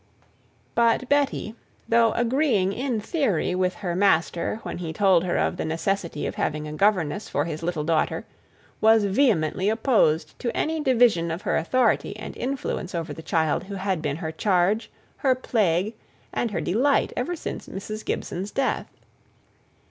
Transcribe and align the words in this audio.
But 0.73 1.07
Betty, 1.09 1.53
though 1.87 2.11
agreeing 2.13 2.73
in 2.73 2.99
theory 2.99 3.53
with 3.53 3.75
her 3.75 3.95
master 3.95 4.59
when 4.63 4.79
he 4.79 4.93
told 4.93 5.23
her 5.25 5.37
of 5.37 5.57
the 5.57 5.63
necessity 5.63 6.25
of 6.25 6.33
having 6.33 6.67
a 6.67 6.73
governess 6.73 7.29
for 7.29 7.45
his 7.45 7.61
little 7.61 7.83
daughter, 7.83 8.25
was 8.81 9.03
vehemently 9.03 9.69
opposed 9.69 10.39
to 10.39 10.57
any 10.57 10.79
division 10.79 11.29
of 11.29 11.43
her 11.43 11.55
authority 11.55 12.17
and 12.17 12.35
influence 12.35 12.95
over 12.95 13.13
the 13.13 13.21
child 13.21 13.65
who 13.65 13.75
had 13.75 14.01
been 14.01 14.15
her 14.17 14.31
charge, 14.31 14.89
her 15.17 15.35
plague, 15.35 15.93
and 16.33 16.49
her 16.49 16.61
delight 16.61 17.13
ever 17.15 17.35
since 17.35 17.67
Mrs. 17.69 18.03
Gibson's 18.03 18.49
death. 18.49 18.87